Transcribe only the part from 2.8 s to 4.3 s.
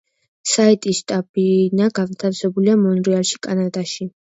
მონრეალში, კანადაში.